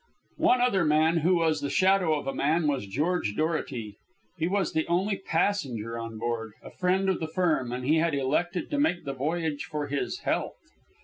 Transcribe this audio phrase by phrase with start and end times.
[0.39, 3.97] One other man who was the shadow of a man was George Dorety.
[4.35, 8.15] He was the only passenger on board, a friend of the firm, and he had
[8.15, 10.55] elected to make the voyage for his health.